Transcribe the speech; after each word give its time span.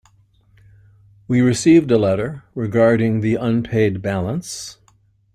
We 1.27 1.41
received 1.41 1.91
a 1.91 1.99
letter 1.99 2.43
regarding 2.55 3.21
the 3.21 3.35
unpaid 3.35 4.01
balance. 4.01 4.79